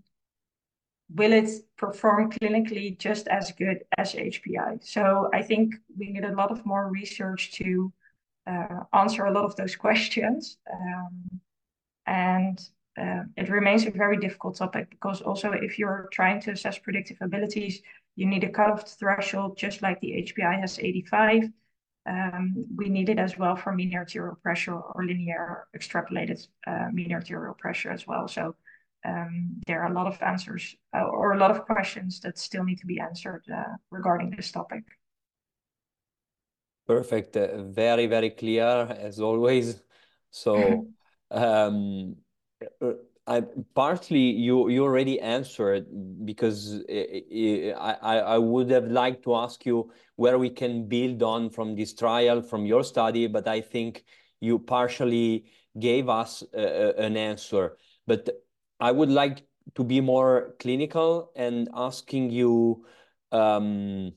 will 1.14 1.32
it 1.32 1.50
perform 1.76 2.30
clinically 2.32 2.98
just 2.98 3.28
as 3.28 3.52
good 3.52 3.84
as 3.98 4.14
HPI? 4.14 4.82
So 4.82 5.28
I 5.32 5.42
think 5.42 5.74
we 5.96 6.10
need 6.10 6.24
a 6.24 6.34
lot 6.34 6.50
of 6.50 6.64
more 6.64 6.90
research 6.90 7.52
to 7.52 7.92
uh, 8.46 8.80
answer 8.92 9.24
a 9.26 9.32
lot 9.32 9.44
of 9.44 9.56
those 9.56 9.76
questions. 9.86 10.58
Um, 10.72 11.40
and 12.06 12.58
uh, 12.98 13.24
it 13.36 13.50
remains 13.50 13.84
a 13.84 13.90
very 13.90 14.16
difficult 14.16 14.56
topic 14.56 14.88
because 14.90 15.20
also 15.20 15.52
if 15.52 15.78
you're 15.78 16.08
trying 16.12 16.40
to 16.40 16.52
assess 16.52 16.78
predictive 16.78 17.18
abilities, 17.20 17.82
you 18.14 18.26
need 18.26 18.44
a 18.44 18.48
cutoff 18.48 18.88
threshold 18.88 19.58
just 19.58 19.82
like 19.82 20.00
the 20.00 20.24
HPI 20.26 20.60
has 20.60 20.78
85 20.78 21.50
um, 22.06 22.64
we 22.76 22.88
need 22.88 23.08
it 23.08 23.18
as 23.18 23.36
well 23.36 23.56
for 23.56 23.72
mean 23.72 23.94
arterial 23.94 24.36
pressure 24.42 24.74
or 24.74 25.04
linear 25.04 25.66
extrapolated 25.76 26.46
uh, 26.66 26.88
mean 26.92 27.12
arterial 27.12 27.54
pressure 27.54 27.90
as 27.90 28.06
well. 28.06 28.28
So 28.28 28.54
um, 29.04 29.60
there 29.66 29.82
are 29.82 29.90
a 29.90 29.94
lot 29.94 30.06
of 30.06 30.20
answers 30.22 30.74
uh, 30.96 31.04
or 31.04 31.32
a 31.32 31.38
lot 31.38 31.50
of 31.50 31.64
questions 31.64 32.20
that 32.20 32.38
still 32.38 32.64
need 32.64 32.78
to 32.78 32.86
be 32.86 33.00
answered 33.00 33.42
uh, 33.52 33.76
regarding 33.90 34.30
this 34.30 34.50
topic. 34.52 34.84
Perfect. 36.86 37.36
Uh, 37.36 37.62
very, 37.64 38.06
very 38.06 38.30
clear 38.30 38.86
as 38.98 39.20
always. 39.20 39.82
So 40.30 40.86
um, 41.30 42.16
uh, 42.80 42.92
I, 43.28 43.42
partly 43.74 44.20
you 44.20 44.68
you 44.68 44.84
already 44.84 45.20
answered 45.20 45.86
because 46.24 46.80
I, 46.88 47.96
I, 48.00 48.18
I 48.18 48.38
would 48.38 48.70
have 48.70 48.86
liked 48.86 49.24
to 49.24 49.34
ask 49.34 49.66
you 49.66 49.90
where 50.14 50.38
we 50.38 50.50
can 50.50 50.86
build 50.86 51.22
on 51.22 51.50
from 51.50 51.74
this 51.74 51.92
trial, 51.92 52.40
from 52.40 52.66
your 52.66 52.84
study, 52.84 53.26
but 53.26 53.48
I 53.48 53.60
think 53.60 54.04
you 54.40 54.58
partially 54.58 55.46
gave 55.78 56.08
us 56.08 56.42
an 56.52 57.16
answer, 57.16 57.76
but 58.06 58.28
I 58.80 58.92
would 58.92 59.10
like 59.10 59.46
to 59.74 59.84
be 59.84 60.00
more 60.00 60.54
clinical 60.58 61.32
and 61.34 61.68
asking 61.74 62.30
you, 62.30 62.86
um, 63.32 64.12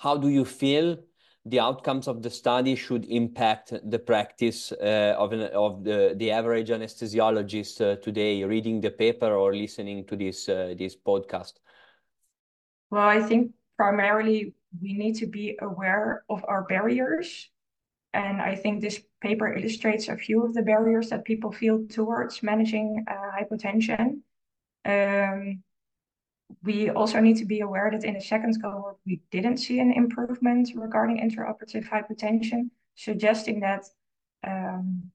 how 0.00 0.16
do 0.16 0.28
you 0.28 0.44
feel 0.44 0.98
the 1.44 1.60
outcomes 1.60 2.06
of 2.06 2.22
the 2.22 2.30
study 2.30 2.76
should 2.76 3.04
impact 3.06 3.72
the 3.84 3.98
practice 3.98 4.72
uh, 4.72 5.14
of 5.18 5.32
an, 5.32 5.42
of 5.54 5.82
the 5.82 6.14
the 6.16 6.30
average 6.30 6.68
anesthesiologist 6.68 7.80
uh, 7.80 7.96
today, 8.00 8.44
reading 8.44 8.80
the 8.80 8.90
paper 8.90 9.34
or 9.34 9.54
listening 9.54 10.04
to 10.06 10.14
uh, 10.14 10.74
this 10.74 10.96
podcast? 10.96 11.54
Well, 12.90 13.08
I 13.08 13.20
think 13.20 13.52
primarily 13.76 14.54
we 14.80 14.94
need 14.94 15.16
to 15.16 15.26
be 15.26 15.58
aware 15.60 16.24
of 16.28 16.44
our 16.46 16.62
barriers. 16.64 17.50
And 18.14 18.42
I 18.42 18.54
think 18.54 18.80
this 18.80 19.02
paper 19.22 19.56
illustrates 19.56 20.08
a 20.08 20.16
few 20.16 20.44
of 20.44 20.52
the 20.52 20.62
barriers 20.62 21.08
that 21.08 21.24
people 21.24 21.50
feel 21.50 21.86
towards 21.88 22.42
managing 22.42 23.04
hypotension. 23.08 24.20
Um, 24.84 25.62
We 26.62 26.90
also 26.90 27.20
need 27.20 27.36
to 27.38 27.44
be 27.44 27.60
aware 27.60 27.90
that 27.92 28.04
in 28.04 28.14
the 28.14 28.20
second 28.20 28.60
cohort, 28.62 28.96
we 29.06 29.20
didn't 29.30 29.58
see 29.58 29.78
an 29.80 29.92
improvement 29.92 30.70
regarding 30.74 31.18
intraoperative 31.18 31.88
hypotension, 31.88 32.70
suggesting 32.94 33.60
that 33.60 33.84
um, 34.46 35.10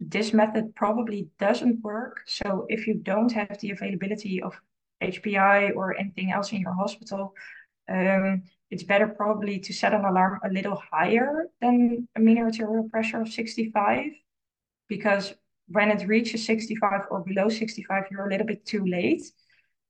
this 0.00 0.32
method 0.32 0.74
probably 0.74 1.28
doesn't 1.38 1.82
work. 1.82 2.22
So 2.26 2.66
if 2.68 2.86
you 2.86 2.94
don't 2.94 3.32
have 3.32 3.58
the 3.60 3.70
availability 3.70 4.42
of 4.42 4.54
HPI 5.02 5.74
or 5.76 5.96
anything 5.98 6.32
else 6.32 6.52
in 6.52 6.60
your 6.60 6.74
hospital, 6.74 7.34
um, 7.88 8.42
it's 8.70 8.82
better 8.82 9.08
probably 9.08 9.58
to 9.60 9.72
set 9.72 9.92
an 9.92 10.04
alarm 10.04 10.40
a 10.44 10.48
little 10.48 10.80
higher 10.90 11.48
than 11.60 12.08
a 12.16 12.20
mean 12.20 12.38
arterial 12.38 12.88
pressure 12.88 13.20
of 13.20 13.28
65, 13.28 14.06
because 14.88 15.34
when 15.68 15.90
it 15.90 16.06
reaches 16.06 16.44
65 16.46 17.02
or 17.10 17.20
below 17.20 17.48
65, 17.48 18.04
you're 18.10 18.26
a 18.26 18.30
little 18.30 18.46
bit 18.46 18.64
too 18.64 18.84
late. 18.86 19.22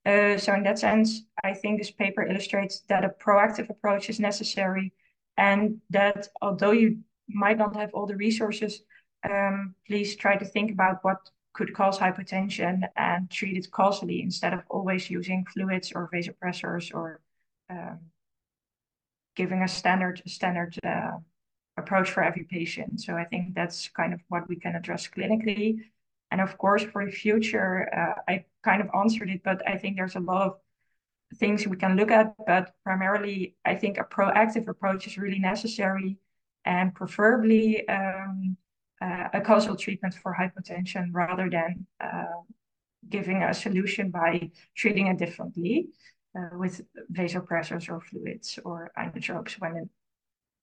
Uh, 0.05 0.37
so 0.37 0.53
in 0.55 0.65
that 0.65 0.79
sense, 0.79 1.23
I 1.45 1.55
think 1.55 1.79
this 1.79 1.91
paper 1.91 2.23
illustrates 2.27 2.81
that 2.89 3.05
a 3.05 3.09
proactive 3.09 3.71
approach 3.71 4.11
is 4.11 4.19
necessary 4.19 4.93
and 5.37 5.81
that 5.91 6.29
although 6.41 6.73
you 6.73 6.99
might 7.29 7.59
not 7.59 7.77
have 7.77 7.95
all 7.95 8.07
the 8.07 8.17
resources, 8.17 8.83
um, 9.29 9.75
please 9.87 10.17
try 10.17 10.37
to 10.37 10.45
think 10.45 10.73
about 10.73 10.99
what 11.03 11.19
could 11.53 11.75
cause 11.75 11.99
hypotension 11.99 12.83
and 12.97 13.31
treat 13.31 13.57
it 13.57 13.71
causally 13.71 14.23
instead 14.23 14.53
of 14.53 14.61
always 14.69 15.11
using 15.11 15.45
fluids 15.53 15.93
or 15.95 16.11
vasopressors 16.13 16.93
or 16.95 17.21
um, 17.71 18.01
giving 19.37 19.63
a 19.63 19.69
standard 19.69 20.23
standard 20.27 20.77
uh, 20.85 21.13
approach 21.77 22.11
for 22.11 22.23
every 22.23 22.45
patient. 22.45 23.01
So 23.01 23.15
I 23.15 23.25
think 23.25 23.55
that's 23.55 23.89
kind 23.89 24.13
of 24.13 24.21
what 24.29 24.49
we 24.49 24.57
can 24.57 24.75
address 24.75 25.09
clinically. 25.09 25.79
And 26.33 26.41
of 26.41 26.57
course, 26.57 26.83
for 26.83 27.05
the 27.05 27.13
future, 27.13 27.89
uh, 27.95 28.15
I 28.27 28.45
kind 28.65 28.81
of 28.81 28.89
answered 28.99 29.29
it, 29.29 29.43
but 29.45 29.61
I 29.69 29.77
think 29.77 29.97
there's 29.97 30.17
a 30.17 30.21
lot 30.21 30.47
of 30.47 30.55
things 31.37 31.67
we 31.67 31.77
can 31.77 31.95
look 31.95 32.11
at. 32.11 32.35
But 32.47 32.73
primarily, 32.85 33.55
I 33.67 33.75
think 33.75 33.99
a 33.99 34.05
proactive 34.05 34.67
approach 34.67 35.07
is 35.07 35.19
really 35.19 35.39
necessary 35.39 36.17
and 36.65 36.95
preferably 36.95 37.87
um, 37.87 38.57
uh, 39.03 39.29
a 39.35 39.41
causal 39.43 39.77
treatment 39.77 40.15
for 40.15 40.35
hypotension 40.35 41.11
rather 41.13 41.51
than 41.51 41.87
uh, 42.01 42.41
giving 43.11 43.43
a 43.43 43.53
solution 43.53 44.11
by 44.11 44.51
treating 44.75 45.09
it 45.09 45.19
differently 45.19 45.89
with 46.55 46.81
vasopressors 47.13 47.91
or 47.91 48.01
fluids 48.01 48.59
or 48.65 48.91
inotropes 48.99 49.61
when 49.61 49.77
it 49.77 49.89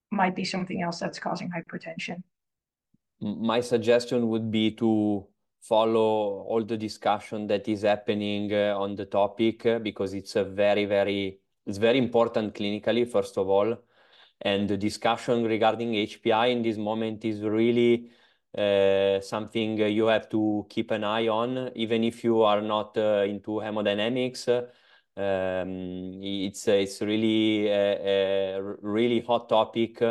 might 0.10 0.36
be 0.36 0.43
something 0.43 0.82
else 0.82 1.00
that's 1.00 1.20
causing 1.20 1.52
hypotension. 1.52 2.24
My 3.22 3.62
suggestion 3.62 4.30
would 4.30 4.50
be 4.50 4.72
to 4.82 5.29
follow 5.62 6.43
all 6.48 6.63
the 6.63 6.78
discussion 6.78 7.48
that 7.48 7.67
is 7.67 7.82
happening 7.82 8.54
uh, 8.54 8.76
on 8.78 8.95
the 8.95 9.06
topic 9.06 9.65
uh, 9.65 9.80
because 9.80 10.13
it's 10.13 10.36
a 10.36 10.43
very, 10.43 10.86
very 10.86 11.39
it's 11.65 11.78
very 11.78 12.00
important 12.00 12.56
clinically, 12.56 13.10
first 13.10 13.38
of 13.38 13.48
all. 13.50 13.78
And 14.41 14.67
the 14.69 14.78
discussion 14.78 15.43
regarding 15.43 15.91
HPI 15.91 16.52
in 16.52 16.63
this 16.63 16.78
moment 16.78 17.26
is 17.26 17.41
really 17.41 18.10
uh, 18.58 19.19
something 19.19 19.78
you 19.78 20.08
have 20.08 20.30
to 20.30 20.65
keep 20.69 20.89
an 20.91 21.04
eye 21.04 21.28
on, 21.28 21.72
even 21.76 22.04
if 22.04 22.24
you 22.24 22.41
are 22.41 22.62
not 22.62 22.98
into 22.98 23.60
hemodynamics. 23.60 24.48
Um, 25.17 26.24
it's 26.24 26.67
it's 26.67 27.02
really 27.02 27.67
a 27.67 28.60
really 28.82 29.19
hot 29.19 29.50
topic. 29.50 30.02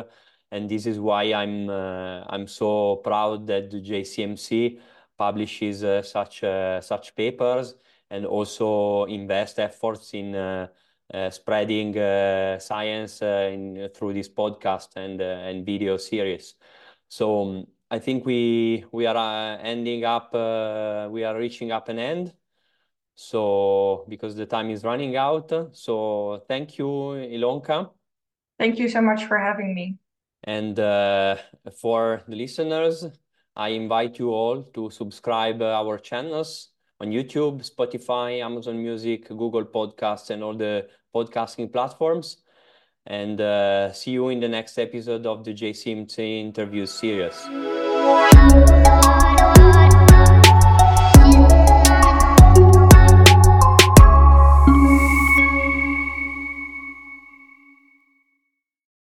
And 0.53 0.69
this 0.69 0.87
is 0.87 1.01
why 1.01 1.33
I'm 1.33 1.69
I'm 1.71 2.47
so 2.47 2.97
proud 2.97 3.47
that 3.49 3.71
the 3.71 3.81
JCMC 3.81 4.79
publishes 5.19 5.83
uh, 5.83 6.01
such 6.03 6.45
uh, 6.45 6.81
such 6.81 7.15
papers 7.15 7.75
and 8.11 8.25
also 8.25 9.05
invest 9.05 9.59
efforts 9.59 10.15
in 10.15 10.35
uh, 10.35 10.69
spreading 11.31 11.95
science 12.61 13.19
through 13.19 14.13
this 14.15 14.29
podcast 14.29 14.97
and 14.97 15.21
and 15.21 15.67
video 15.67 15.97
series. 15.97 16.55
So 17.09 17.43
um, 17.43 17.67
I 17.91 17.99
think 17.99 18.25
we 18.25 18.85
are 19.07 19.59
ending 19.61 20.05
up, 20.05 20.33
we 21.11 21.25
are 21.25 21.37
reaching 21.37 21.73
up 21.73 21.89
an 21.89 21.99
end. 21.99 22.35
So 23.15 24.05
because 24.09 24.37
the 24.37 24.47
time 24.47 24.71
is 24.71 24.85
running 24.85 25.17
out. 25.17 25.51
So 25.73 26.43
thank 26.47 26.79
you, 26.79 26.87
Ilonka. 26.87 27.91
Thank 28.59 28.79
you 28.79 28.89
so 28.89 29.01
much 29.01 29.25
for 29.25 29.39
having 29.39 29.75
me. 29.75 29.97
And 30.45 30.77
for 30.77 32.23
the 32.29 32.37
listeners, 32.37 33.07
I 33.59 33.71
invite 33.71 34.21
you 34.21 34.31
all 34.31 34.63
to 34.75 34.89
subscribe 34.89 35.61
our 35.61 35.99
channels 35.99 36.69
on 37.01 37.11
YouTube, 37.11 37.69
Spotify, 37.69 38.41
Amazon 38.41 38.81
Music, 38.81 39.29
Google 39.29 39.65
Podcasts, 39.65 40.31
and 40.31 40.45
all 40.45 40.55
the 40.55 40.87
podcasting 41.13 41.73
platforms. 41.73 42.37
And 43.05 43.41
uh, 43.41 43.93
see 43.93 44.13
you 44.13 44.29
in 44.29 44.39
the 44.39 44.49
next 44.49 44.79
episode 44.79 45.27
of 45.27 45.43
the 45.43 45.53
JCMC 45.55 46.41
interview 46.41 46.87
series. 46.87 47.49